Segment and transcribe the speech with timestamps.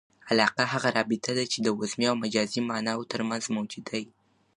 [0.31, 4.09] علاقه هغه رابطه ده، چي د وضمي او مجازي ماناوو ترمنځ موجوده يي.